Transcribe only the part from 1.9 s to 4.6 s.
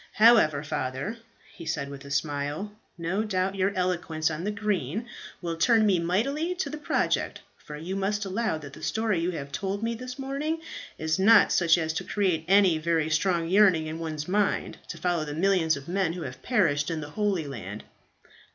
a smile, "no doubt your eloquence on the